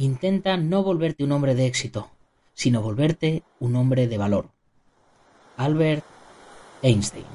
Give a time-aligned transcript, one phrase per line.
[0.00, 2.08] Intenta no volverte un hombre de éxito,
[2.54, 4.48] sino volverte un hombre de valor.
[5.58, 6.02] Albert
[6.80, 7.26] Einstein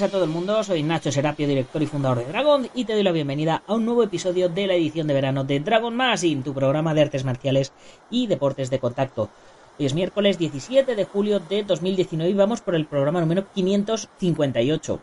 [0.00, 3.02] a todo el mundo, soy Nacho Serapio, director y fundador de Dragon, y te doy
[3.02, 6.54] la bienvenida a un nuevo episodio de la edición de verano de Dragon Magazine, tu
[6.54, 7.74] programa de artes marciales
[8.10, 9.28] y deportes de contacto.
[9.78, 14.98] Hoy es miércoles 17 de julio de 2019 y vamos por el programa número 558.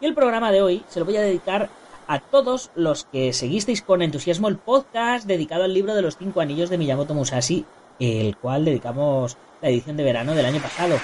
[0.00, 1.68] Y el programa de hoy se lo voy a dedicar
[2.06, 6.40] a todos los que seguisteis con entusiasmo el podcast dedicado al libro de los cinco
[6.40, 7.66] anillos de Miyamoto Musashi,
[7.98, 10.96] el cual dedicamos la edición de verano del año pasado.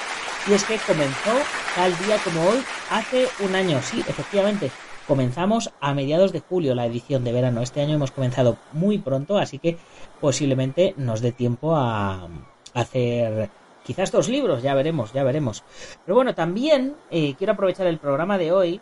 [0.49, 1.33] Y es que comenzó
[1.75, 2.59] tal día como hoy,
[2.91, 3.81] hace un año.
[3.83, 4.71] Sí, efectivamente,
[5.07, 7.63] comenzamos a mediados de julio la edición de verano.
[7.63, 9.79] Este año hemos comenzado muy pronto, así que
[10.21, 12.29] posiblemente nos dé tiempo a
[12.75, 13.51] hacer
[13.85, 15.65] quizás dos libros, ya veremos, ya veremos.
[16.05, 18.81] Pero bueno, también eh, quiero aprovechar el programa de hoy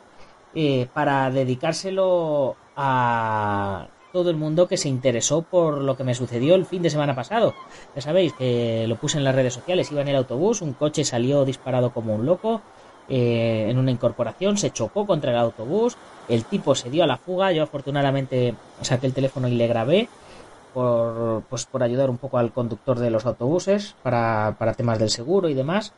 [0.54, 3.86] eh, para dedicárselo a
[4.16, 7.14] todo el mundo que se interesó por lo que me sucedió el fin de semana
[7.14, 7.52] pasado.
[7.94, 11.04] Ya sabéis que lo puse en las redes sociales, iba en el autobús, un coche
[11.04, 12.62] salió disparado como un loco
[13.10, 15.98] eh, en una incorporación, se chocó contra el autobús,
[16.30, 20.08] el tipo se dio a la fuga, yo afortunadamente saqué el teléfono y le grabé
[20.72, 25.10] por, pues, por ayudar un poco al conductor de los autobuses para, para temas del
[25.10, 25.92] seguro y demás.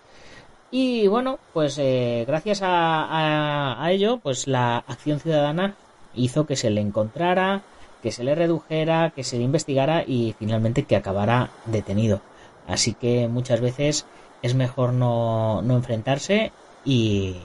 [0.72, 5.76] Y bueno, pues eh, gracias a, a ello, pues la acción ciudadana
[6.16, 7.62] hizo que se le encontrara,
[8.02, 12.20] que se le redujera, que se le investigara y finalmente que acabara detenido.
[12.66, 14.06] Así que muchas veces
[14.42, 16.52] es mejor no, no enfrentarse
[16.84, 17.36] y,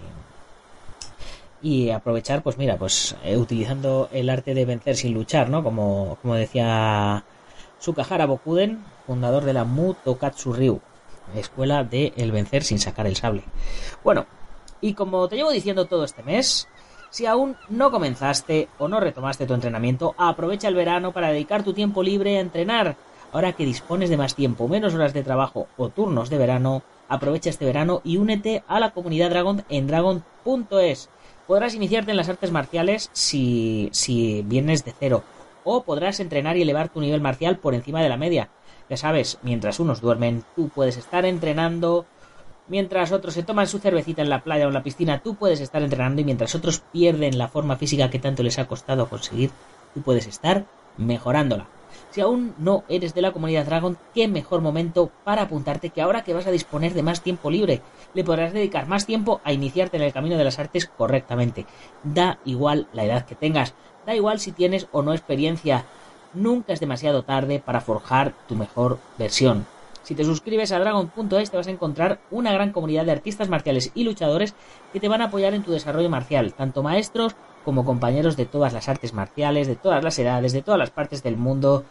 [1.62, 5.64] y aprovechar, pues mira, pues eh, utilizando el arte de vencer sin luchar, ¿no?
[5.64, 7.24] Como, como decía
[7.80, 10.82] Sukahara Bokuden, fundador de la Mutokatsu Ryu,
[11.36, 13.44] escuela de el vencer sin sacar el sable.
[14.04, 14.26] Bueno,
[14.82, 16.68] y como te llevo diciendo todo este mes,
[17.14, 21.72] si aún no comenzaste o no retomaste tu entrenamiento, aprovecha el verano para dedicar tu
[21.72, 22.96] tiempo libre a entrenar.
[23.32, 27.52] Ahora que dispones de más tiempo, menos horas de trabajo o turnos de verano, aprovecha
[27.52, 31.10] este verano y únete a la comunidad Dragon en dragon.es.
[31.46, 35.24] Podrás iniciarte en las artes marciales si, si vienes de cero,
[35.64, 38.50] o podrás entrenar y elevar tu nivel marcial por encima de la media.
[38.90, 42.08] Ya sabes, mientras unos duermen, tú puedes estar entrenando
[42.68, 45.60] Mientras otros se toman su cervecita en la playa o en la piscina, tú puedes
[45.60, 49.52] estar entrenando y mientras otros pierden la forma física que tanto les ha costado conseguir,
[49.94, 50.66] tú puedes estar
[50.98, 51.68] mejorándola.
[52.10, 56.24] Si aún no eres de la comunidad Dragon, qué mejor momento para apuntarte que ahora
[56.24, 57.82] que vas a disponer de más tiempo libre,
[58.14, 61.66] le podrás dedicar más tiempo a iniciarte en el camino de las artes correctamente.
[62.04, 63.74] Da igual la edad que tengas,
[64.06, 65.86] da igual si tienes o no experiencia,
[66.34, 69.66] nunca es demasiado tarde para forjar tu mejor versión.
[70.04, 73.92] Si te suscribes a Dragon.es te vas a encontrar una gran comunidad de artistas marciales
[73.96, 74.54] y luchadores
[74.92, 78.74] que te van a apoyar en tu desarrollo marcial, tanto maestros como compañeros de todas
[78.74, 81.86] las artes marciales, de todas las edades, de todas las partes del mundo,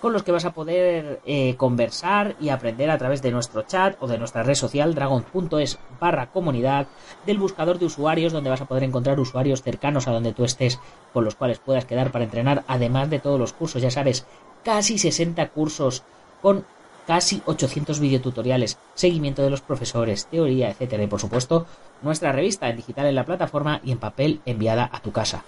[0.00, 3.96] con los que vas a poder eh, conversar y aprender a través de nuestro chat
[4.00, 6.88] o de nuestra red social dragon.es barra comunidad,
[7.24, 10.78] del buscador de usuarios donde vas a poder encontrar usuarios cercanos a donde tú estés
[11.12, 14.26] con los cuales puedas quedar para entrenar, además de todos los cursos, ya sabes,
[14.64, 16.02] casi 60 cursos
[16.42, 16.66] con
[17.06, 21.66] casi 800 videotutoriales, seguimiento de los profesores, teoría, etcétera, y por supuesto
[22.02, 25.44] nuestra revista en digital en la plataforma y en papel enviada a tu casa.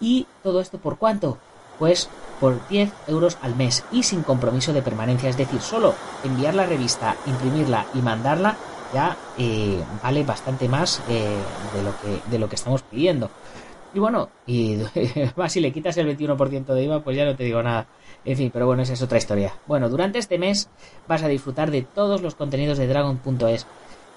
[0.00, 1.38] ¿Y todo esto por cuánto?
[1.78, 2.08] Pues
[2.40, 5.94] por 10 euros al mes y sin compromiso de permanencia, es decir, solo
[6.24, 8.56] enviar la revista, imprimirla y mandarla
[8.92, 11.36] ya eh, vale bastante más eh,
[11.74, 13.30] de, lo que, de lo que estamos pidiendo.
[13.94, 14.78] Y bueno, y
[15.48, 17.86] si le quitas el 21% de IVA, pues ya no te digo nada.
[18.26, 19.54] En fin, pero bueno, esa es otra historia.
[19.68, 20.68] Bueno, durante este mes
[21.06, 23.66] vas a disfrutar de todos los contenidos de Dragon.es.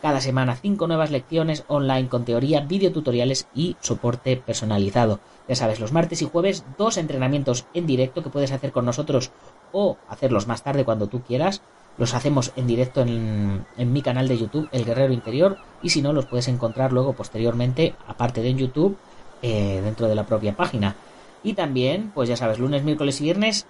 [0.02, 5.20] Cada semana cinco nuevas lecciones online con teoría, videotutoriales y soporte personalizado.
[5.48, 9.30] Ya sabes, los martes y jueves dos entrenamientos en directo que puedes hacer con nosotros
[9.72, 11.62] o hacerlos más tarde cuando tú quieras.
[12.00, 16.14] Los hacemos en directo en, mi canal de YouTube, El Guerrero Interior, y si no,
[16.14, 18.98] los puedes encontrar luego posteriormente, aparte de en YouTube,
[19.44, 20.96] eh, dentro de la propia página.
[21.44, 23.68] Y también, pues ya sabes, lunes, miércoles y viernes,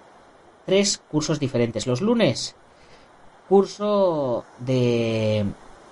[0.66, 1.86] tres cursos diferentes.
[1.86, 2.54] Los lunes,
[3.48, 5.44] curso de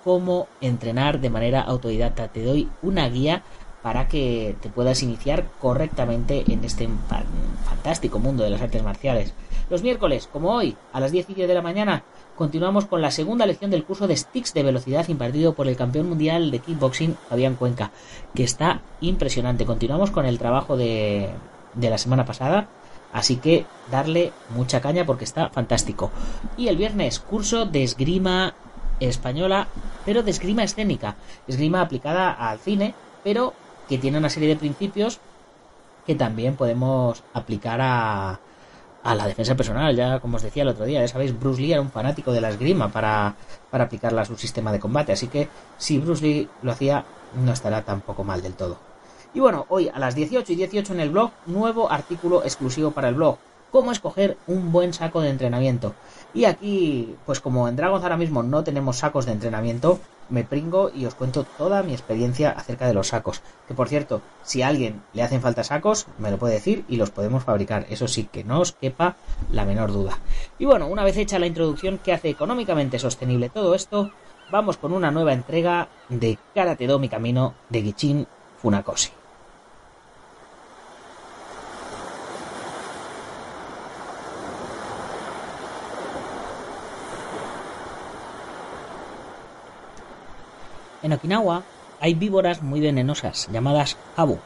[0.03, 2.29] cómo entrenar de manera autodidacta.
[2.29, 3.43] Te doy una guía
[3.81, 6.89] para que te puedas iniciar correctamente en este
[7.65, 9.33] fantástico mundo de las artes marciales.
[9.69, 12.03] Los miércoles, como hoy, a las 10 y 10 de la mañana,
[12.35, 16.09] continuamos con la segunda lección del curso de sticks de velocidad impartido por el campeón
[16.09, 17.91] mundial de kickboxing Fabián Cuenca,
[18.33, 19.65] que está impresionante.
[19.65, 21.29] Continuamos con el trabajo de,
[21.75, 22.67] de la semana pasada,
[23.13, 26.11] así que darle mucha caña porque está fantástico.
[26.57, 28.53] Y el viernes, curso de esgrima
[28.99, 29.67] española,
[30.05, 31.15] pero de esgrima escénica,
[31.47, 33.53] esgrima aplicada al cine, pero
[33.87, 35.19] que tiene una serie de principios
[36.05, 38.39] que también podemos aplicar a,
[39.03, 39.95] a la defensa personal.
[39.95, 42.41] Ya, como os decía el otro día, ya sabéis, Bruce Lee era un fanático de
[42.41, 43.35] la esgrima para,
[43.69, 45.11] para aplicarla a su sistema de combate.
[45.11, 48.88] Así que si Bruce Lee lo hacía, no estará tampoco mal del todo.
[49.33, 53.09] Y bueno, hoy a las 18 y 18 en el blog, nuevo artículo exclusivo para
[53.09, 53.37] el blog
[53.71, 55.93] cómo escoger un buen saco de entrenamiento.
[56.33, 59.99] Y aquí, pues como en Dragons ahora mismo no tenemos sacos de entrenamiento,
[60.29, 63.41] me pringo y os cuento toda mi experiencia acerca de los sacos.
[63.67, 66.97] Que por cierto, si a alguien le hacen falta sacos, me lo puede decir y
[66.97, 67.87] los podemos fabricar.
[67.89, 69.15] Eso sí, que no os quepa
[69.51, 70.19] la menor duda.
[70.59, 74.11] Y bueno, una vez hecha la introducción que hace económicamente sostenible todo esto,
[74.51, 78.27] vamos con una nueva entrega de Karate Do mi camino de Gichin
[78.61, 79.18] Funakoshi.
[91.01, 91.63] En Okinawa
[92.01, 94.37] hay víboras muy venenosas llamadas habu.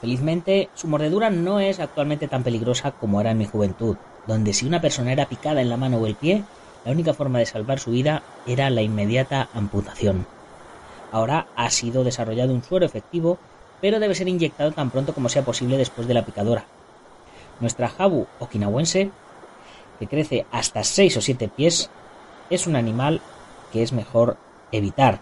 [0.00, 3.96] Felizmente, su mordedura no es actualmente tan peligrosa como era en mi juventud,
[4.26, 6.44] donde si una persona era picada en la mano o el pie,
[6.84, 10.26] la única forma de salvar su vida era la inmediata amputación.
[11.12, 13.38] Ahora ha sido desarrollado un suero efectivo,
[13.80, 16.64] pero debe ser inyectado tan pronto como sea posible después de la picadora.
[17.60, 19.10] Nuestra jabu okinawense,
[19.98, 21.90] que crece hasta 6 o 7 pies,
[22.50, 23.20] es un animal
[23.72, 24.36] que es mejor
[24.72, 25.20] evitar.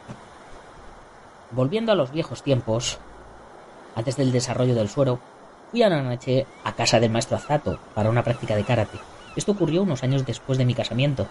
[1.51, 2.99] Volviendo a los viejos tiempos,
[3.95, 5.19] antes del desarrollo del suero,
[5.71, 8.99] fui a una noche a casa del maestro Azato para una práctica de karate.
[9.37, 11.27] Esto ocurrió unos años después de mi casamiento,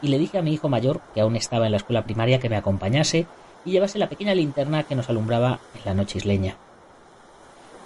[0.00, 2.48] y le dije a mi hijo mayor, que aún estaba en la escuela primaria, que
[2.48, 3.26] me acompañase
[3.64, 6.56] y llevase la pequeña linterna que nos alumbraba en la noche isleña.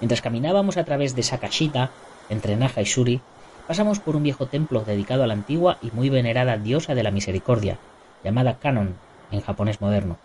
[0.00, 1.90] Mientras caminábamos a través de Sakashita,
[2.28, 3.20] entre Naja y Shuri,
[3.66, 7.10] pasamos por un viejo templo dedicado a la antigua y muy venerada diosa de la
[7.10, 7.78] misericordia,
[8.24, 8.96] llamada Kanon,
[9.32, 10.16] en japonés moderno.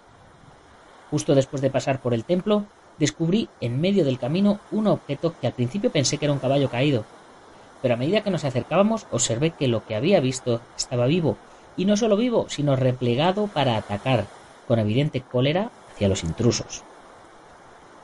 [1.10, 2.66] Justo después de pasar por el templo,
[3.00, 6.70] descubrí en medio del camino un objeto que al principio pensé que era un caballo
[6.70, 7.06] caído,
[7.82, 11.38] pero a medida que nos acercábamos observé que lo que había visto estaba vivo,
[11.76, 14.26] y no solo vivo, sino replegado para atacar,
[14.68, 16.84] con evidente cólera, hacia los intrusos.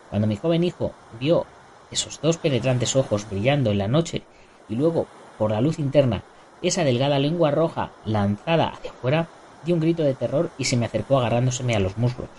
[0.09, 1.45] Cuando mi joven hijo vio
[1.91, 4.23] esos dos penetrantes ojos brillando en la noche
[4.69, 5.07] y luego,
[5.37, 6.23] por la luz interna,
[6.61, 9.27] esa delgada lengua roja lanzada hacia afuera,
[9.65, 12.29] Di un grito de terror y se me acercó agarrándoseme a los muslos.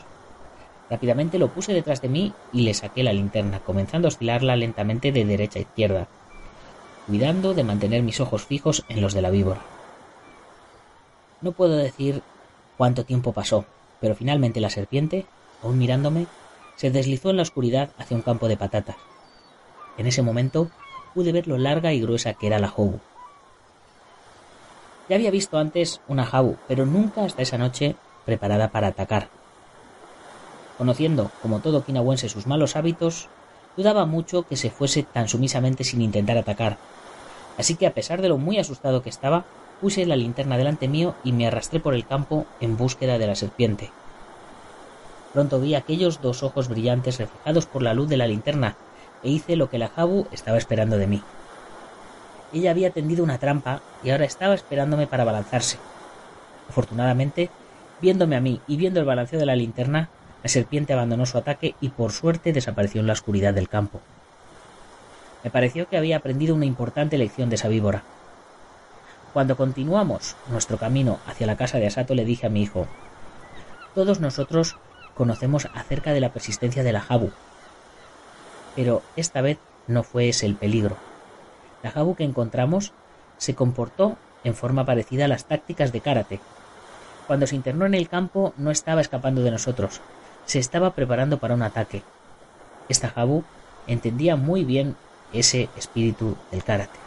[0.91, 5.12] Rápidamente lo puse detrás de mí y le saqué la linterna, comenzando a oscilarla lentamente
[5.12, 6.09] de derecha a izquierda,
[7.06, 9.63] cuidando de mantener mis ojos fijos en los de la víbora.
[11.41, 12.22] No puedo decir
[12.77, 13.65] cuánto tiempo pasó,
[14.01, 15.25] pero finalmente la serpiente,
[15.63, 16.27] aún mirándome,
[16.77, 18.96] se deslizó en la oscuridad hacia un campo de patatas.
[19.96, 20.70] En ese momento
[21.15, 22.99] pude ver lo larga y gruesa que era la hobu.
[25.08, 29.29] Ya había visto antes una jabu, pero nunca hasta esa noche preparada para atacar.
[30.79, 33.29] Conociendo, como todo okinawense, sus malos hábitos,
[33.77, 36.79] dudaba mucho que se fuese tan sumisamente sin intentar atacar.
[37.58, 39.44] Así que a pesar de lo muy asustado que estaba,
[39.81, 43.34] puse la linterna delante mío y me arrastré por el campo en búsqueda de la
[43.34, 43.91] serpiente.
[45.32, 48.77] Pronto vi aquellos dos ojos brillantes reflejados por la luz de la linterna
[49.23, 51.23] e hice lo que la jabu estaba esperando de mí.
[52.55, 55.77] Ella había tendido una trampa y ahora estaba esperándome para balanzarse.
[56.69, 57.51] Afortunadamente,
[58.01, 60.08] viéndome a mí y viendo el balanceo de la linterna,
[60.44, 64.01] la serpiente abandonó su ataque y por suerte desapareció en la oscuridad del campo.
[65.43, 68.05] Me pareció que había aprendido una importante lección de esa víbora.
[69.32, 72.87] Cuando continuamos nuestro camino hacia la casa de Asato le dije a mi hijo
[73.96, 74.77] Todos nosotros
[75.17, 77.32] conocemos acerca de la persistencia de la Jabu,
[78.77, 79.58] pero esta vez
[79.89, 80.96] no fue ese el peligro.
[81.84, 82.93] La Jabu que encontramos
[83.36, 86.41] se comportó en forma parecida a las tácticas de karate.
[87.26, 90.00] Cuando se internó en el campo no estaba escapando de nosotros,
[90.46, 92.03] se estaba preparando para un ataque.
[92.88, 93.44] Esta Jabu
[93.86, 94.96] entendía muy bien
[95.34, 97.04] ese espíritu del karate.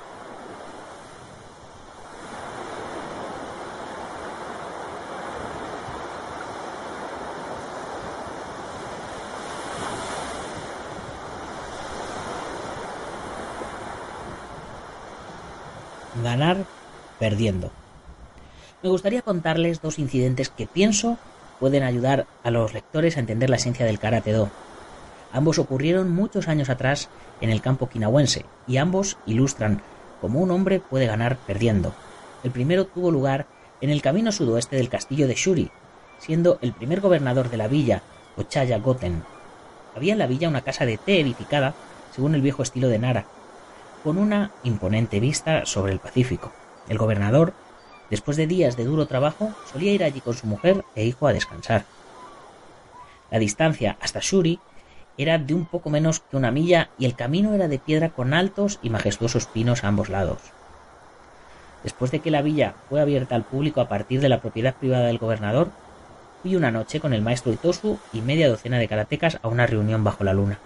[16.28, 16.66] Ganar
[17.20, 17.72] perdiendo.
[18.84, 21.18] Me gustaría contarles dos incidentes que pienso
[21.58, 24.50] pueden ayudar a los lectores a entender la esencia del karate do.
[25.32, 27.08] Ambos ocurrieron muchos años atrás
[27.40, 29.82] en el campo quinahuense y ambos ilustran
[30.20, 31.94] cómo un hombre puede ganar perdiendo.
[32.44, 33.48] El primero tuvo lugar
[33.80, 35.72] en el camino sudoeste del castillo de Shuri,
[36.20, 38.02] siendo el primer gobernador de la villa,
[38.36, 39.24] Ochaya Goten.
[39.96, 41.74] Había en la villa una casa de té edificada
[42.14, 43.28] según el viejo estilo de Nara,
[44.08, 46.54] con una imponente vista sobre el Pacífico.
[46.88, 47.52] El gobernador,
[48.10, 51.34] después de días de duro trabajo, solía ir allí con su mujer e hijo a
[51.34, 51.84] descansar.
[53.30, 54.62] La distancia hasta Shuri
[55.18, 58.34] era de un poco menos que una milla y el camino era de piedra con
[58.34, 60.40] altos y majestuosos pinos a ambos lados.
[61.84, 65.08] Después de que la villa fue abierta al público a partir de la propiedad privada
[65.08, 65.70] del gobernador,
[66.42, 70.06] fui una noche con el maestro Itosu y media docena de karatecas a una reunión
[70.06, 70.60] bajo la luna.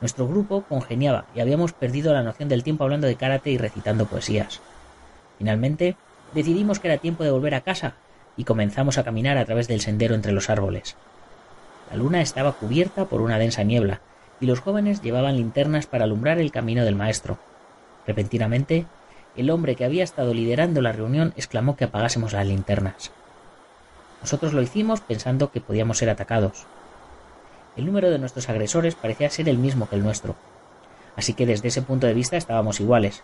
[0.00, 4.06] Nuestro grupo congeniaba y habíamos perdido la noción del tiempo hablando de karate y recitando
[4.06, 4.60] poesías.
[5.38, 5.96] Finalmente,
[6.34, 7.94] decidimos que era tiempo de volver a casa
[8.36, 10.96] y comenzamos a caminar a través del sendero entre los árboles.
[11.90, 14.00] La luna estaba cubierta por una densa niebla,
[14.40, 17.38] y los jóvenes llevaban linternas para alumbrar el camino del maestro.
[18.06, 18.86] Repentinamente,
[19.36, 23.12] el hombre que había estado liderando la reunión exclamó que apagásemos las linternas.
[24.20, 26.66] Nosotros lo hicimos pensando que podíamos ser atacados.
[27.76, 30.34] El número de nuestros agresores parecía ser el mismo que el nuestro,
[31.14, 33.22] así que desde ese punto de vista estábamos iguales.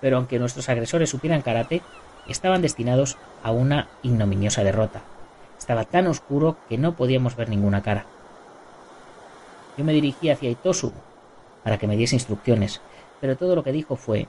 [0.00, 1.82] Pero aunque nuestros agresores supieran karate,
[2.28, 5.02] estaban destinados a una ignominiosa derrota.
[5.58, 8.04] Estaba tan oscuro que no podíamos ver ninguna cara.
[9.76, 10.92] Yo me dirigí hacia Itosu
[11.64, 12.80] para que me diese instrucciones,
[13.20, 14.28] pero todo lo que dijo fue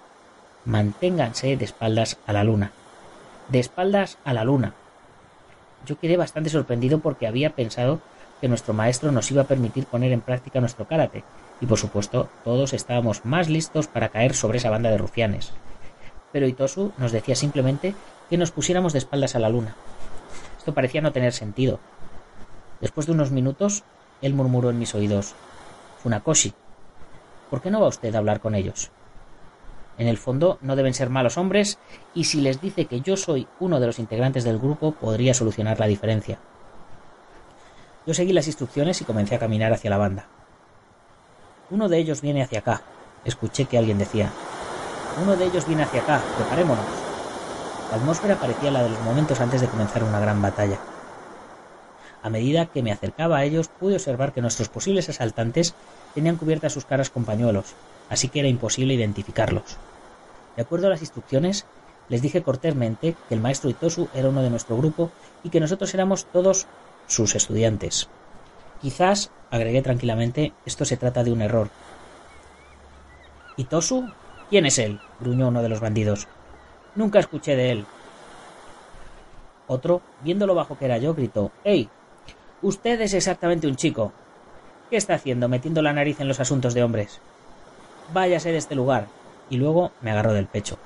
[0.66, 2.72] manténganse de espaldas a la luna.
[3.50, 4.74] De espaldas a la luna.
[5.86, 8.00] Yo quedé bastante sorprendido porque había pensado
[8.42, 11.24] que nuestro maestro nos iba a permitir poner en práctica nuestro karate,
[11.62, 15.52] y por supuesto todos estábamos más listos para caer sobre esa banda de rufianes.
[16.32, 17.96] Pero Itosu nos decía simplemente
[18.30, 19.76] que nos pusiéramos de espaldas a la luna,
[20.60, 21.80] esto parecía no tener sentido.
[22.82, 23.84] Después de unos minutos,
[24.22, 25.34] él murmuró en mis oídos
[26.04, 26.54] Funakoshi,
[27.50, 28.92] ¿por qué no va usted a hablar con ellos?
[29.98, 31.80] En el fondo no deben ser malos hombres
[32.14, 35.80] y si les dice que yo soy uno de los integrantes del grupo podría solucionar
[35.80, 36.40] la diferencia.
[38.10, 40.26] Yo seguí las instrucciones y comencé a caminar hacia la banda.
[41.70, 42.82] Uno de ellos viene hacia acá,
[43.24, 44.32] escuché que alguien decía.
[45.22, 46.88] Uno de ellos viene hacia acá, preparémonos.
[47.92, 50.80] La atmósfera parecía la de los momentos antes de comenzar una gran batalla.
[52.24, 55.76] A medida que me acercaba a ellos, pude observar que nuestros posibles asaltantes
[56.16, 57.76] tenían cubiertas sus caras con pañuelos,
[58.10, 59.78] así que era imposible identificarlos.
[60.56, 61.68] De acuerdo a las instrucciones,
[62.10, 65.12] les dije cortésmente que el maestro Itosu era uno de nuestro grupo
[65.44, 66.66] y que nosotros éramos todos
[67.10, 68.08] sus estudiantes.
[68.82, 71.70] Quizás, agregué tranquilamente, esto se trata de un error.
[73.58, 74.10] ¿Itosu?
[74.50, 75.02] ¿Quién es él?
[75.20, 76.28] gruñó uno de los bandidos.
[76.96, 77.86] Nunca escuché de él.
[79.68, 81.90] Otro, viendo lo bajo que era yo, gritó ¡Ey!
[82.62, 84.14] Usted es exactamente un chico.
[84.90, 87.20] ¿Qué está haciendo metiendo la nariz en los asuntos de hombres?
[88.14, 89.08] Váyase de este lugar.
[89.50, 90.78] Y luego me agarró del pecho.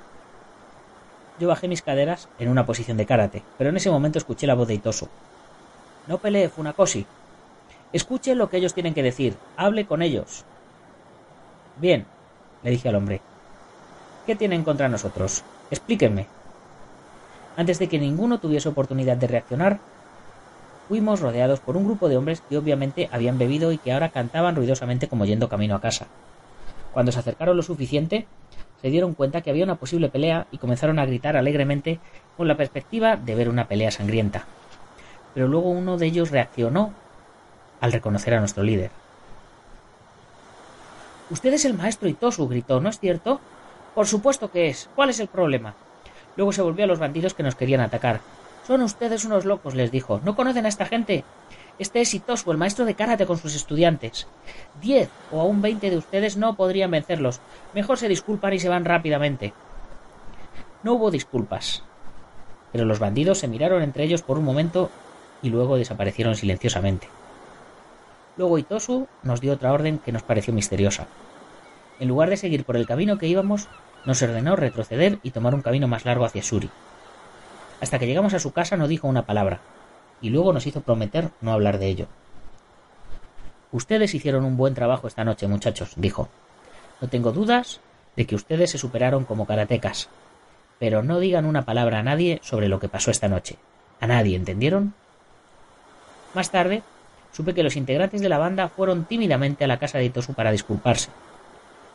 [1.38, 4.54] Yo bajé mis caderas en una posición de karate, pero en ese momento escuché la
[4.54, 5.08] voz de Itosu.
[6.06, 7.06] No pelee, Funakoshi.
[7.92, 9.36] Escuche lo que ellos tienen que decir.
[9.56, 10.44] Hable con ellos.
[11.80, 12.06] Bien,
[12.62, 13.20] le dije al hombre.
[14.26, 15.44] ¿Qué tienen contra nosotros?
[15.70, 16.26] Explíquenme.
[17.56, 19.78] Antes de que ninguno tuviese oportunidad de reaccionar,
[20.88, 24.56] fuimos rodeados por un grupo de hombres que obviamente habían bebido y que ahora cantaban
[24.56, 26.06] ruidosamente como yendo camino a casa.
[26.92, 28.26] Cuando se acercaron lo suficiente,
[28.82, 32.00] se dieron cuenta que había una posible pelea y comenzaron a gritar alegremente
[32.36, 34.46] con la perspectiva de ver una pelea sangrienta.
[35.34, 36.92] Pero luego uno de ellos reaccionó
[37.80, 38.90] al reconocer a nuestro líder.
[41.30, 43.40] Usted es el maestro Itosu, gritó, ¿no es cierto?
[43.94, 44.88] Por supuesto que es.
[44.94, 45.74] ¿Cuál es el problema?
[46.36, 48.20] Luego se volvió a los bandidos que nos querían atacar.
[48.66, 50.20] Son ustedes unos locos, les dijo.
[50.24, 51.24] ¿No conocen a esta gente?
[51.78, 54.28] Este es Itosu, el maestro de karate con sus estudiantes.
[54.80, 57.40] Diez o aún veinte de ustedes no podrían vencerlos.
[57.74, 59.52] Mejor se disculpan y se van rápidamente.
[60.82, 61.82] No hubo disculpas.
[62.72, 64.90] Pero los bandidos se miraron entre ellos por un momento
[65.44, 67.06] y luego desaparecieron silenciosamente.
[68.38, 71.06] Luego Itosu nos dio otra orden que nos pareció misteriosa.
[72.00, 73.68] En lugar de seguir por el camino que íbamos,
[74.06, 76.70] nos ordenó retroceder y tomar un camino más largo hacia Suri.
[77.80, 79.60] Hasta que llegamos a su casa no dijo una palabra,
[80.22, 82.06] y luego nos hizo prometer no hablar de ello.
[83.70, 86.28] Ustedes hicieron un buen trabajo esta noche, muchachos, dijo.
[87.02, 87.80] No tengo dudas
[88.16, 90.08] de que ustedes se superaron como karatecas.
[90.78, 93.58] Pero no digan una palabra a nadie sobre lo que pasó esta noche.
[94.00, 94.94] A nadie, ¿entendieron?
[96.34, 96.82] Más tarde,
[97.32, 100.52] supe que los integrantes de la banda fueron tímidamente a la casa de Itosu para
[100.52, 101.10] disculparse.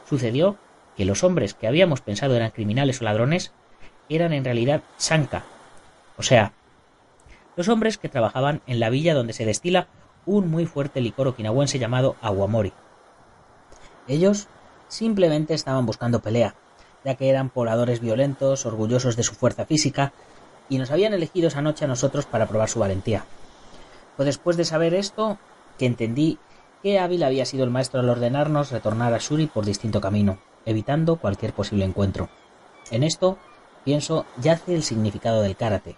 [0.07, 0.57] Sucedió
[0.95, 3.51] que los hombres que habíamos pensado eran criminales o ladrones
[4.09, 5.43] eran en realidad Sanka,
[6.17, 6.51] o sea,
[7.55, 9.87] los hombres que trabajaban en la villa donde se destila
[10.25, 12.73] un muy fuerte licor okinawense llamado aguamori.
[14.07, 14.47] Ellos
[14.87, 16.55] simplemente estaban buscando pelea,
[17.05, 20.13] ya que eran pobladores violentos, orgullosos de su fuerza física,
[20.67, 23.25] y nos habían elegido esa noche a nosotros para probar su valentía.
[24.25, 25.37] Después de saber esto
[25.77, 26.37] que entendí
[26.83, 31.15] que hábil había sido el maestro al ordenarnos retornar a Shuri por distinto camino, evitando
[31.15, 32.29] cualquier posible encuentro.
[32.91, 33.37] En esto,
[33.85, 35.95] pienso, yace el significado del karate.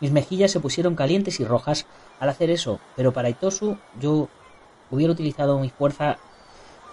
[0.00, 1.86] Mis mejillas se pusieron calientes y rojas
[2.20, 4.28] al hacer eso, pero para Itosu yo
[4.90, 6.18] hubiera utilizado mi fuerza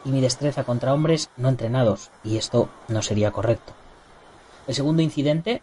[0.03, 3.74] y mi destreza contra hombres no entrenados, y esto no sería correcto.
[4.67, 5.62] El segundo incidente,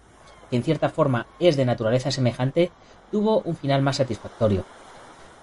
[0.50, 2.70] que en cierta forma es de naturaleza semejante,
[3.10, 4.64] tuvo un final más satisfactorio.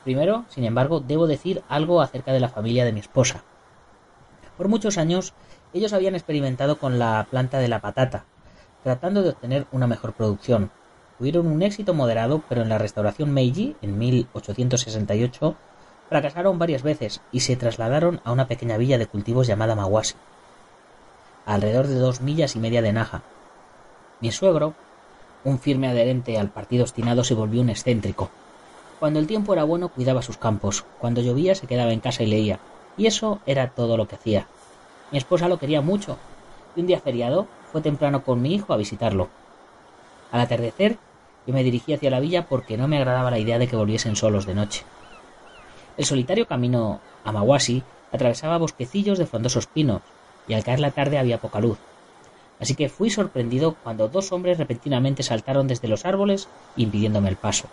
[0.04, 3.44] Primero, sin embargo, debo decir algo acerca de la familia de mi esposa.
[4.58, 5.34] Por muchos años,
[5.74, 8.26] ellos habían experimentado con la planta de la patata,
[8.84, 10.72] tratando de obtener una mejor producción.
[11.18, 15.56] Tuvieron un éxito moderado, pero en la restauración Meiji, en 1868,
[16.08, 20.16] fracasaron varias veces y se trasladaron a una pequeña villa de cultivos llamada Mawashi,
[21.46, 23.24] alrededor de dos millas y media de Naja.
[24.22, 24.76] Mi suegro,
[25.46, 28.30] un firme adherente al partido obstinado, se volvió un excéntrico.
[29.00, 32.28] Cuando el tiempo era bueno cuidaba sus campos, cuando llovía se quedaba en casa y
[32.28, 32.60] leía,
[32.98, 34.48] y eso era todo lo que hacía.
[35.12, 36.18] Mi esposa lo quería mucho,
[36.76, 39.30] y un día feriado fue temprano con mi hijo a visitarlo.
[40.32, 40.98] Al atardecer
[41.46, 44.16] yo me dirigí hacia la villa porque no me agradaba la idea de que volviesen
[44.16, 44.84] solos de noche.
[45.96, 50.02] El solitario camino a Mawashi atravesaba bosquecillos de frondosos pinos,
[50.48, 51.78] y al caer la tarde había poca luz.
[52.60, 57.68] Así que fui sorprendido cuando dos hombres repentinamente saltaron desde los árboles impidiéndome el paso.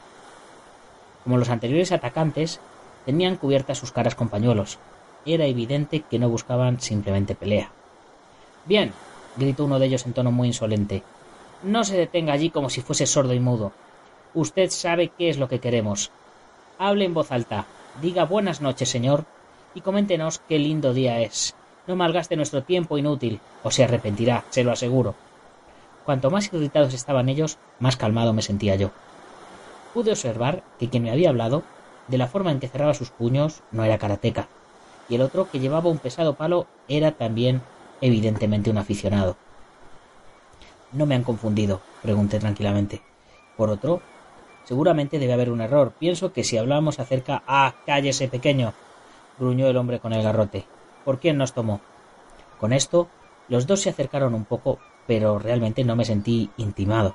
[1.22, 2.60] Como los anteriores atacantes,
[3.06, 4.78] tenían cubiertas sus caras con pañuelos.
[5.24, 7.70] Era evidente que no buscaban simplemente pelea.
[8.64, 8.92] Bien,
[9.36, 11.02] gritó uno de ellos en tono muy insolente.
[11.62, 13.72] No se detenga allí como si fuese sordo y mudo.
[14.34, 16.10] Usted sabe qué es lo que queremos.
[16.78, 17.66] Hable en voz alta,
[18.00, 19.24] diga buenas noches, señor,
[19.74, 21.54] y coméntenos qué lindo día es.
[21.86, 25.14] No malgaste nuestro tiempo inútil, o se arrepentirá, se lo aseguro.
[26.04, 28.90] Cuanto más irritados estaban ellos, más calmado me sentía yo.
[29.92, 31.62] Pude observar que quien me había hablado,
[32.08, 34.48] de la forma en que cerraba sus puños, no era karateca,
[35.08, 37.62] y el otro, que llevaba un pesado palo, era también
[38.00, 39.36] evidentemente un aficionado.
[40.92, 43.00] No me han confundido, pregunté tranquilamente.
[43.56, 44.02] Por otro,
[44.64, 45.92] seguramente debe haber un error.
[45.98, 47.42] Pienso que si hablamos acerca.
[47.46, 48.74] Ah, cállese, pequeño.
[49.38, 50.66] gruñó el hombre con el garrote.
[51.04, 51.80] ¿Por quién nos tomó?
[52.58, 53.08] Con esto,
[53.48, 57.14] los dos se acercaron un poco, pero realmente no me sentí intimado.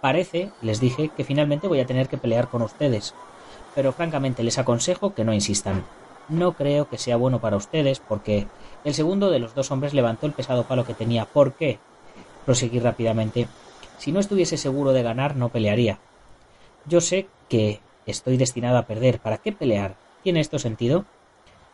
[0.00, 3.14] Parece, les dije, que finalmente voy a tener que pelear con ustedes,
[3.74, 5.84] pero francamente les aconsejo que no insistan.
[6.28, 8.46] No creo que sea bueno para ustedes porque
[8.84, 11.24] el segundo de los dos hombres levantó el pesado palo que tenía.
[11.24, 11.78] ¿Por qué?
[12.44, 13.46] Proseguí rápidamente.
[13.98, 15.98] Si no estuviese seguro de ganar, no pelearía.
[16.86, 19.20] Yo sé que estoy destinado a perder.
[19.20, 19.94] ¿Para qué pelear?
[20.22, 21.04] ¿Tiene esto sentido?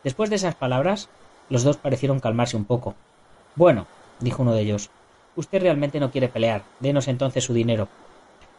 [0.03, 1.09] Después de esas palabras,
[1.49, 2.95] los dos parecieron calmarse un poco.
[3.55, 3.87] Bueno,
[4.19, 4.89] dijo uno de ellos,
[5.35, 6.63] usted realmente no quiere pelear.
[6.79, 7.87] Denos entonces su dinero.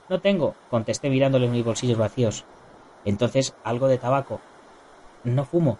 [0.08, 2.44] No tengo, contesté mirándole mis bolsillos vacíos.
[3.04, 4.40] Entonces, algo de tabaco.
[5.24, 5.78] No fumo.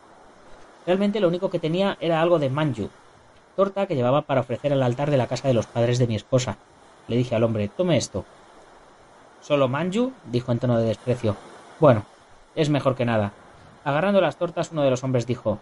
[0.87, 2.89] Realmente lo único que tenía era algo de manju,
[3.57, 6.17] torta que llevaba para ofrecer al altar de la casa de los padres de mi
[6.17, 6.57] esposa.
[7.09, 8.25] Le dije al hombre, tome esto.
[9.43, 10.13] ¿Solo manju?
[10.31, 11.37] dijo en tono de desprecio.
[11.79, 12.05] Bueno,
[12.55, 13.33] es mejor que nada.
[13.91, 15.59] Agarrando las tortas, uno de los hombres dijo,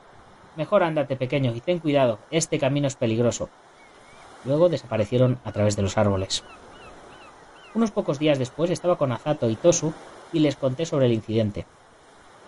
[0.54, 3.48] Mejor ándate, pequeño, y ten cuidado, este camino es peligroso.
[4.44, 6.44] Luego desaparecieron a través de los árboles.
[7.72, 9.94] Unos pocos días después estaba con Azato y Tosu
[10.30, 11.64] y les conté sobre el incidente.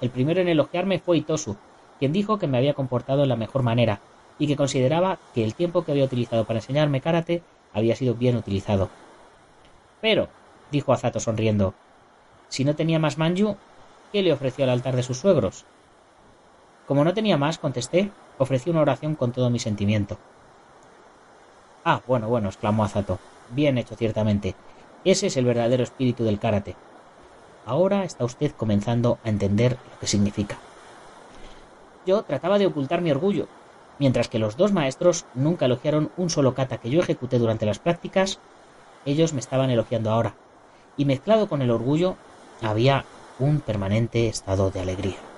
[0.02, 1.56] El primero en elogiarme fue Itosu,
[1.98, 4.02] quien dijo que me había comportado de la mejor manera
[4.38, 8.36] y que consideraba que el tiempo que había utilizado para enseñarme karate había sido bien
[8.36, 8.90] utilizado.
[10.02, 10.28] Pero,
[10.70, 11.72] dijo Azato sonriendo,
[12.50, 13.56] si no tenía más manju,
[14.12, 15.64] ¿qué le ofreció al altar de sus suegros?
[16.86, 20.18] Como no tenía más, contesté, ofrecí una oración con todo mi sentimiento.
[21.84, 23.18] Ah, bueno, bueno, exclamó Azato.
[23.50, 24.54] Bien hecho, ciertamente.
[25.04, 26.76] Ese es el verdadero espíritu del karate.
[27.64, 30.58] Ahora está usted comenzando a entender lo que significa.
[32.06, 33.46] Yo trataba de ocultar mi orgullo,
[33.98, 37.78] mientras que los dos maestros nunca elogiaron un solo kata que yo ejecuté durante las
[37.78, 38.40] prácticas,
[39.04, 40.34] ellos me estaban elogiando ahora,
[40.96, 42.16] y mezclado con el orgullo
[42.62, 43.04] había
[43.40, 45.29] un permanente estado de alegría.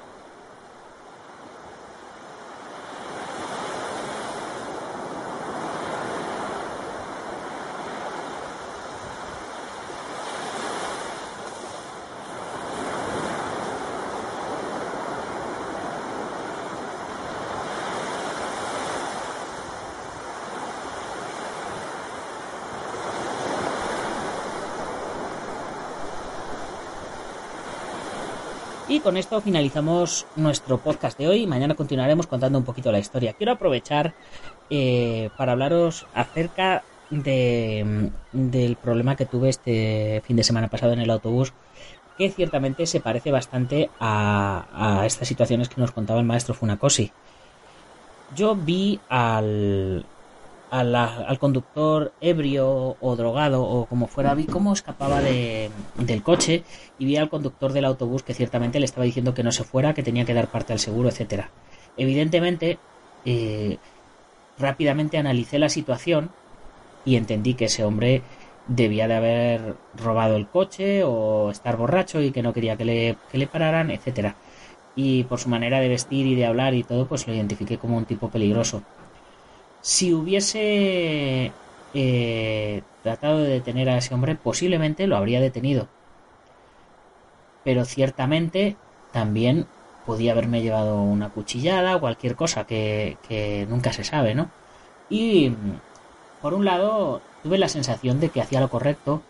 [28.92, 31.46] Y con esto finalizamos nuestro podcast de hoy.
[31.46, 33.32] Mañana continuaremos contando un poquito la historia.
[33.32, 34.12] Quiero aprovechar
[34.68, 41.00] eh, para hablaros acerca de, del problema que tuve este fin de semana pasado en
[41.00, 41.54] el autobús,
[42.18, 47.12] que ciertamente se parece bastante a, a estas situaciones que nos contaba el maestro Funakoshi.
[48.36, 50.04] Yo vi al,
[50.72, 56.64] al, conductor ebrio o drogado o como fuera, vi cómo escapaba de, del coche
[56.98, 59.92] y vi al conductor del autobús que ciertamente le estaba diciendo que no se fuera,
[59.92, 61.50] que tenía que dar parte al seguro, etcétera.
[61.98, 62.78] Evidentemente,
[63.26, 63.76] eh,
[64.58, 66.30] rápidamente analicé la situación
[67.04, 68.22] y entendí que ese hombre
[68.66, 73.16] debía de haber robado el coche o estar borracho y que no quería que le,
[73.30, 74.36] que le pararan, etcétera.
[74.96, 77.98] Y por su manera de vestir y de hablar y todo, pues lo identifiqué como
[77.98, 78.82] un tipo peligroso.
[79.82, 81.52] Si hubiese
[81.94, 85.88] eh, tratado de detener a ese hombre, posiblemente lo habría detenido.
[87.64, 88.76] Pero ciertamente
[89.12, 89.66] también
[90.06, 94.50] podía haberme llevado una cuchillada o cualquier cosa que, que nunca se sabe, ¿no?
[95.10, 95.52] Y
[96.40, 99.22] por un lado tuve la sensación de que hacía lo correcto,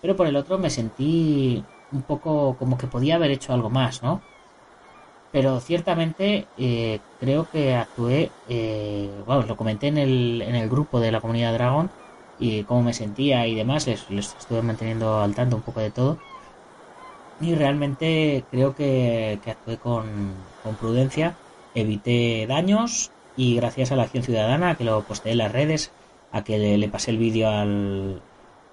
[0.00, 4.02] pero por el otro me sentí un poco como que podía haber hecho algo más,
[4.02, 4.22] ¿no?
[5.32, 11.00] Pero ciertamente eh, creo que actué, eh, bueno, lo comenté en el, en el grupo
[11.00, 11.90] de la comunidad Dragon
[12.38, 15.90] y cómo me sentía y demás, les, les estuve manteniendo al tanto un poco de
[15.90, 16.18] todo.
[17.40, 21.36] Y realmente creo que, actué con, con, prudencia,
[21.74, 25.92] evité daños y gracias a la acción ciudadana, que lo posteé en las redes,
[26.32, 28.20] a que le, le pasé el vídeo al,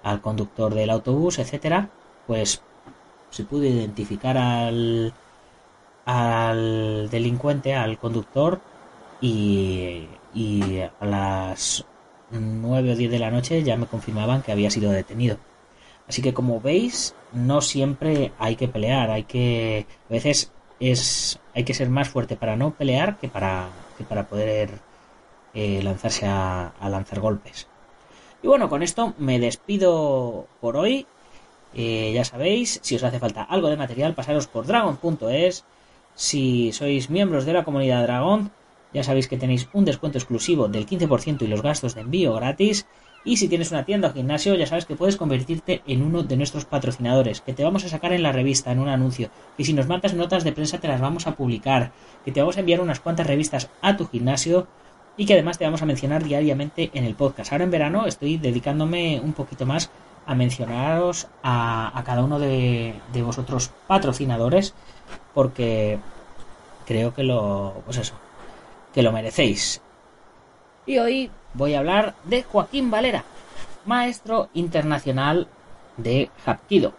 [0.02, 1.90] al conductor del autobús, etcétera,
[2.26, 2.62] pues
[3.30, 5.12] se pudo identificar al,
[6.06, 8.60] al delincuente, al conductor,
[9.20, 10.06] y,
[11.00, 11.84] a las
[12.30, 15.38] 9 o 10 de la noche ya me confirmaban que había sido detenido.
[16.08, 21.64] Así que como veis, no siempre hay que pelear, hay que a veces es hay
[21.64, 24.70] que ser más fuerte para no pelear que para que para poder
[25.54, 27.66] eh, lanzarse a, lanzar golpes.
[28.42, 31.06] Y bueno, con esto me despido por hoy.
[31.74, 35.64] Eh, ya sabéis, si os hace falta algo de material, pasaros por dragon.es
[36.16, 38.50] si sois miembros de la comunidad Dragón,
[38.92, 42.86] ya sabéis que tenéis un descuento exclusivo del 15% y los gastos de envío gratis.
[43.26, 46.36] Y si tienes una tienda o gimnasio, ya sabes que puedes convertirte en uno de
[46.38, 49.28] nuestros patrocinadores, que te vamos a sacar en la revista, en un anuncio.
[49.58, 51.92] Y si nos mandas notas de prensa, te las vamos a publicar.
[52.24, 54.68] Que te vamos a enviar unas cuantas revistas a tu gimnasio
[55.18, 57.52] y que además te vamos a mencionar diariamente en el podcast.
[57.52, 59.90] Ahora en verano estoy dedicándome un poquito más
[60.24, 64.74] a mencionaros a, cada uno de vosotros patrocinadores
[65.36, 65.98] porque
[66.86, 68.14] creo que lo, pues eso,
[68.94, 69.82] que lo merecéis.
[70.86, 73.22] Y hoy voy a hablar de Joaquín Valera,
[73.84, 75.46] maestro internacional
[75.98, 76.94] de Hapkido.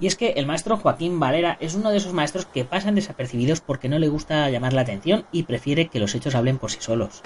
[0.00, 3.60] Y es que el maestro Joaquín Valera es uno de esos maestros que pasan desapercibidos
[3.60, 6.78] porque no le gusta llamar la atención y prefiere que los hechos hablen por sí
[6.80, 7.22] solos.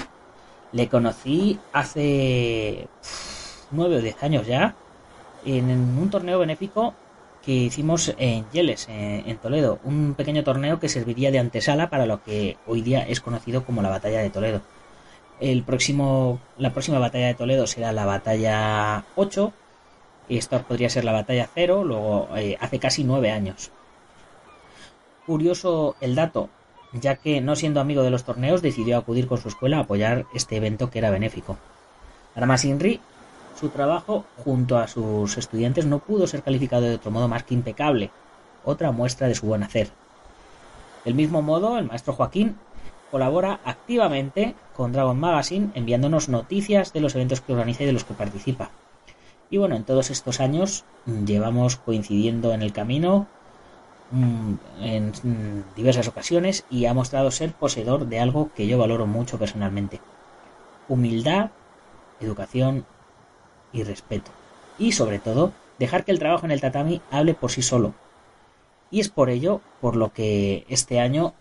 [0.73, 2.89] Le conocí hace
[3.71, 4.75] nueve o diez años ya
[5.47, 6.93] en un torneo benéfico
[7.45, 12.23] que hicimos en Yeles, en, Toledo, un pequeño torneo que serviría de antesala para lo
[12.23, 14.61] que hoy día es conocido como la Batalla de Toledo.
[15.41, 19.53] El próximo, la próxima batalla de Toledo será la batalla 8,
[20.29, 23.73] y esta podría ser la batalla 0, luego eh, hace casi nueve años.
[25.27, 26.49] Curioso el dato,
[26.93, 30.27] ya que no siendo amigo de los torneos decidió acudir con su escuela a apoyar
[30.35, 31.59] este evento que era benéfico.
[32.35, 33.01] Además, Inri
[33.59, 37.55] su trabajo junto a sus estudiantes no pudo ser calificado de otro modo más que
[37.55, 38.11] impecable,
[38.65, 39.91] otra muestra de su buen hacer.
[41.05, 42.57] Del mismo modo, el maestro Joaquín
[43.11, 48.05] colabora activamente con Dragon Magazine enviándonos noticias de los eventos que organiza y de los
[48.05, 48.71] que participa.
[49.51, 53.27] Y bueno, en todos estos años mm, llevamos coincidiendo en el camino
[54.13, 59.07] mm, en mm, diversas ocasiones y ha mostrado ser poseedor de algo que yo valoro
[59.07, 60.01] mucho personalmente.
[60.89, 61.51] Humildad,
[62.19, 62.87] educación
[63.73, 64.31] y respeto.
[64.79, 67.95] Y sobre todo, dejar que el trabajo en el tatami hable por sí solo.
[68.91, 71.35] Y es por ello por lo que este año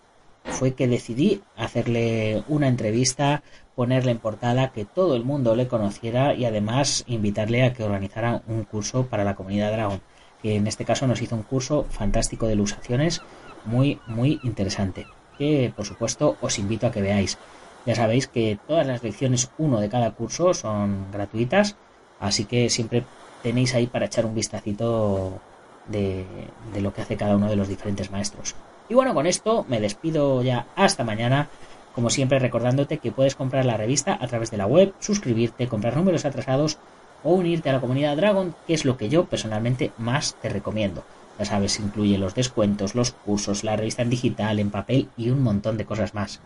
[0.44, 3.42] fue que decidí hacerle una entrevista,
[3.74, 8.42] ponerle en portada, que todo el mundo le conociera y además invitarle a que organizara
[8.46, 10.00] un curso para la comunidad Dragon,
[10.42, 13.22] que en este caso nos hizo un curso fantástico de ilustraciones
[13.64, 15.06] muy, muy interesante,
[15.38, 17.38] que por supuesto os invito a que veáis.
[17.86, 21.76] Ya sabéis que todas las lecciones 1 de cada curso son gratuitas,
[22.22, 23.04] así que siempre
[23.42, 25.40] tenéis ahí para echar un vistacito
[25.88, 26.24] de,
[26.72, 28.54] de lo que hace cada uno de los diferentes maestros.
[28.88, 31.48] Y bueno, con esto me despido ya hasta mañana.
[31.94, 35.96] Como siempre recordándote que puedes comprar la revista a través de la web, suscribirte, comprar
[35.96, 36.78] números atrasados
[37.22, 41.04] o unirte a la comunidad Dragon, que es lo que yo personalmente más te recomiendo.
[41.38, 45.42] Ya sabes, incluye los descuentos, los cursos, la revista en digital, en papel y un
[45.42, 46.40] montón de cosas más.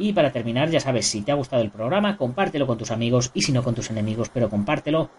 [0.00, 3.30] Y para terminar, ya sabes, si te ha gustado el programa, compártelo con tus amigos
[3.34, 5.10] y si no con tus enemigos, pero compártelo.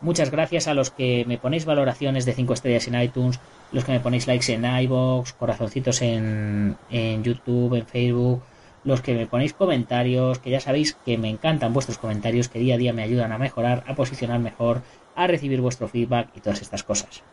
[0.00, 3.40] Muchas gracias a los que me ponéis valoraciones de 5 estrellas en iTunes,
[3.72, 8.40] los que me ponéis likes en iBox, corazoncitos en, en YouTube, en Facebook,
[8.84, 12.76] los que me ponéis comentarios, que ya sabéis que me encantan vuestros comentarios, que día
[12.76, 14.82] a día me ayudan a mejorar, a posicionar mejor,
[15.16, 17.24] a recibir vuestro feedback y todas estas cosas.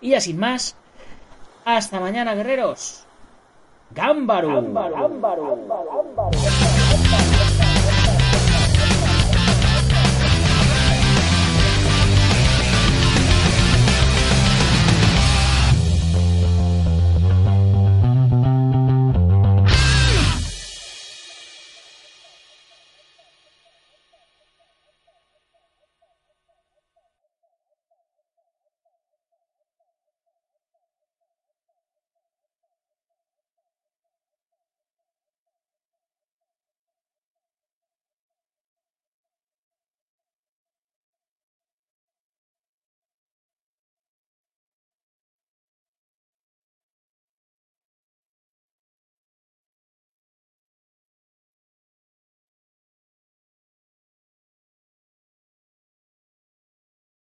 [0.00, 0.74] Y ya sin más,
[1.66, 3.05] hasta mañana, guerreros.
[3.92, 4.64] 頑張ろう。